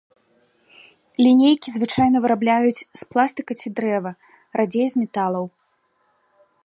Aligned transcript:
Лінейкі 1.25 1.69
звычайна 1.73 2.17
вырабляюць 2.23 2.79
з 2.79 3.01
пластыка 3.13 3.51
ці 3.59 3.67
дрэва, 3.81 4.11
радзей 4.63 4.87
з 4.95 5.05
металаў. 5.05 5.45